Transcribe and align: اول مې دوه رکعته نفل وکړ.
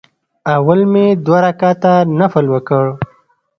اول 0.55 0.81
مې 0.91 1.05
دوه 1.25 1.39
رکعته 1.45 1.93
نفل 2.19 2.45
وکړ. 2.53 2.83